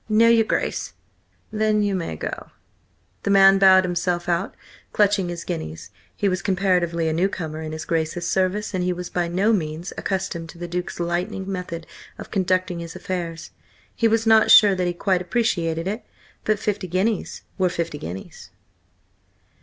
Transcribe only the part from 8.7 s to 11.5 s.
and he was by no means accustomed to the Duke's lightning